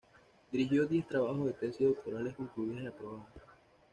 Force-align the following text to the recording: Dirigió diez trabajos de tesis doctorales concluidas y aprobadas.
Dirigió 0.51 0.87
diez 0.87 1.07
trabajos 1.07 1.45
de 1.45 1.53
tesis 1.53 1.89
doctorales 1.89 2.33
concluidas 2.33 2.81
y 2.81 2.87
aprobadas. 2.87 3.27